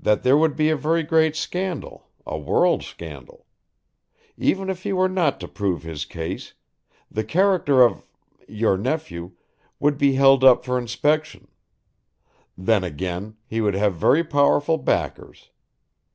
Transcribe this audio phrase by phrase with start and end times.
[0.00, 3.44] That there would be a very great scandal a world scandal.
[4.38, 6.54] Even if he were not to prove his case,
[7.10, 8.06] the character of
[8.48, 9.32] your nephew
[9.78, 11.48] would be held up for inspection.
[12.56, 15.50] Then again, he would have very powerful backers.